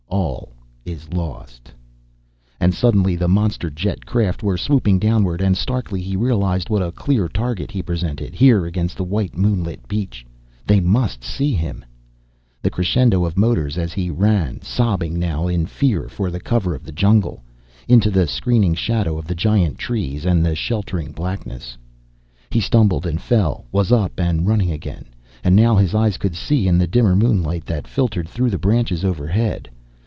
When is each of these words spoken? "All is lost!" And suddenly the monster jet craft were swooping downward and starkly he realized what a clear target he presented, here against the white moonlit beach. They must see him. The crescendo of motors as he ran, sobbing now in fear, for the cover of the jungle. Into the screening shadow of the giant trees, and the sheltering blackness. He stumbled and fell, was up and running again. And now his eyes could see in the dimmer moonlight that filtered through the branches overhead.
"All 0.13 0.49
is 0.83 1.13
lost!" 1.13 1.71
And 2.59 2.73
suddenly 2.73 3.15
the 3.15 3.29
monster 3.29 3.69
jet 3.69 4.05
craft 4.05 4.43
were 4.43 4.57
swooping 4.57 4.99
downward 4.99 5.39
and 5.39 5.55
starkly 5.55 6.01
he 6.01 6.17
realized 6.17 6.69
what 6.69 6.81
a 6.81 6.91
clear 6.91 7.29
target 7.29 7.71
he 7.71 7.81
presented, 7.83 8.33
here 8.33 8.65
against 8.65 8.97
the 8.97 9.03
white 9.05 9.37
moonlit 9.37 9.87
beach. 9.87 10.25
They 10.65 10.79
must 10.81 11.23
see 11.23 11.53
him. 11.53 11.85
The 12.61 12.69
crescendo 12.69 13.23
of 13.25 13.37
motors 13.37 13.77
as 13.77 13.93
he 13.93 14.09
ran, 14.09 14.61
sobbing 14.61 15.17
now 15.17 15.47
in 15.47 15.65
fear, 15.65 16.09
for 16.09 16.29
the 16.29 16.39
cover 16.41 16.75
of 16.75 16.83
the 16.83 16.91
jungle. 16.91 17.41
Into 17.87 18.09
the 18.09 18.27
screening 18.27 18.73
shadow 18.73 19.17
of 19.17 19.27
the 19.27 19.35
giant 19.35 19.77
trees, 19.77 20.25
and 20.25 20.43
the 20.45 20.55
sheltering 20.55 21.13
blackness. 21.13 21.77
He 22.49 22.59
stumbled 22.59 23.05
and 23.05 23.21
fell, 23.21 23.63
was 23.71 23.91
up 23.93 24.19
and 24.19 24.45
running 24.45 24.71
again. 24.71 25.05
And 25.43 25.55
now 25.55 25.75
his 25.77 25.95
eyes 25.95 26.17
could 26.17 26.35
see 26.35 26.67
in 26.67 26.77
the 26.77 26.87
dimmer 26.87 27.15
moonlight 27.15 27.65
that 27.67 27.87
filtered 27.87 28.27
through 28.27 28.49
the 28.49 28.57
branches 28.59 29.05
overhead. 29.05 29.69